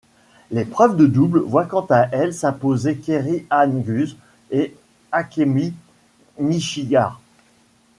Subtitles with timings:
[0.49, 4.17] L'épreuve de double voit quant à elle s'imposer Kerry-Anne Guse
[4.49, 4.75] et
[5.11, 5.75] Akemi
[6.39, 7.19] Nishiya.